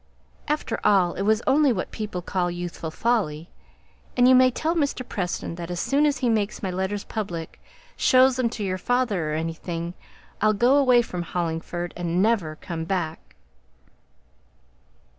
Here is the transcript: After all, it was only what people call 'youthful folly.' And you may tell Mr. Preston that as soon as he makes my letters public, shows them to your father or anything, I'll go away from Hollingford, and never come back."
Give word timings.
After 0.47 0.79
all, 0.83 1.13
it 1.13 1.21
was 1.21 1.43
only 1.45 1.71
what 1.71 1.91
people 1.91 2.23
call 2.23 2.49
'youthful 2.49 2.89
folly.' 2.89 3.49
And 4.17 4.27
you 4.27 4.33
may 4.33 4.49
tell 4.49 4.73
Mr. 4.73 5.07
Preston 5.07 5.53
that 5.57 5.69
as 5.69 5.79
soon 5.79 6.07
as 6.07 6.17
he 6.25 6.27
makes 6.27 6.63
my 6.63 6.71
letters 6.71 7.03
public, 7.03 7.61
shows 7.95 8.35
them 8.35 8.49
to 8.49 8.63
your 8.63 8.79
father 8.79 9.31
or 9.31 9.35
anything, 9.35 9.93
I'll 10.41 10.53
go 10.53 10.77
away 10.77 11.03
from 11.03 11.21
Hollingford, 11.21 11.93
and 11.95 12.19
never 12.19 12.55
come 12.55 12.83
back." 12.83 13.35